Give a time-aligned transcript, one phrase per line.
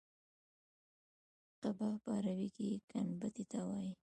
[1.61, 3.91] قبه په عربي کې ګنبدې ته وایي.